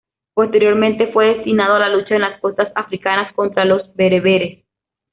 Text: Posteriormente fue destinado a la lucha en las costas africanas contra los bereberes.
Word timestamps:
Posteriormente 0.33 1.11
fue 1.13 1.27
destinado 1.35 1.75
a 1.75 1.79
la 1.81 1.89
lucha 1.95 2.15
en 2.15 2.21
las 2.21 2.39
costas 2.41 2.71
africanas 2.73 3.31
contra 3.35 3.65
los 3.65 3.93
bereberes. 3.93 4.65